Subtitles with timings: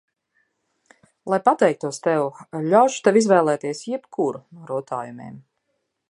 [1.33, 2.23] Lai pateiktos tev,
[2.71, 5.37] ļaušu tev izvēlēties jebkuru no rotājumiem.